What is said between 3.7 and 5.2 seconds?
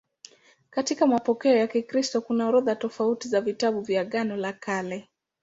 vya Agano la Kale.